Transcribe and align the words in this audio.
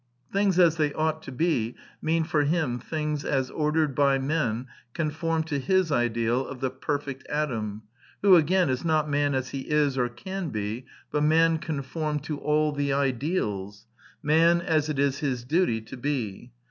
Things 0.33 0.57
as 0.57 0.77
they 0.77 0.91
ought 0.93 1.21
to 1.21 1.31
be 1.31 1.75
mean 2.01 2.23
for 2.23 2.41
him 2.43 2.79
things 2.79 3.23
as 3.23 3.51
ordered 3.51 3.93
by 3.93 4.17
men 4.17 4.65
conformed 4.95 5.45
to 5.49 5.59
his 5.59 5.91
ideal 5.91 6.43
of 6.47 6.59
the 6.59 6.71
perfect 6.71 7.23
Adam, 7.29 7.83
who, 8.23 8.35
again, 8.35 8.71
is 8.71 8.83
not 8.83 9.07
man 9.07 9.35
as 9.35 9.49
he 9.49 9.69
is 9.69 9.99
or 9.99 10.09
can 10.09 10.49
be, 10.49 10.85
but 11.11 11.21
man 11.21 11.59
conformed 11.59 12.23
to 12.23 12.39
all 12.39 12.71
the 12.71 12.91
ideals: 12.91 13.85
man 14.23 14.59
as 14.59 14.89
it 14.89 14.97
id 14.97 15.13
his 15.17 15.43
duty 15.43 15.79
to 15.81 15.95
be. 15.95 16.51